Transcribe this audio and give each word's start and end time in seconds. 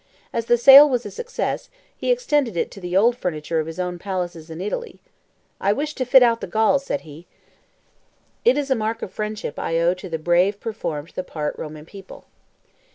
As 0.33 0.45
the 0.47 0.57
sale 0.57 0.89
was 0.89 1.05
a 1.05 1.11
success, 1.11 1.69
he 1.95 2.11
extended 2.11 2.57
it 2.57 2.71
to 2.71 2.81
the 2.81 2.97
old 2.97 3.15
furniture 3.15 3.59
of 3.59 3.67
his 3.67 3.79
own 3.79 3.99
palaces 3.99 4.49
in 4.49 4.59
Italy: 4.59 4.99
"I 5.59 5.73
wish 5.73 5.93
to 5.93 6.05
fit 6.05 6.23
out 6.23 6.41
the 6.41 6.47
Gauls," 6.47 6.83
said 6.83 7.01
he; 7.01 7.27
"it 8.43 8.57
is 8.57 8.71
a 8.71 8.75
mark 8.75 9.03
of 9.03 9.13
friendship 9.13 9.59
I 9.59 9.77
owe 9.79 9.93
to 9.93 10.09
the 10.09 10.17
brave 10.17 10.59
performed 10.59 11.11
the 11.13 11.23
part 11.23 11.55
Roman 11.55 11.85
people." 11.85 12.25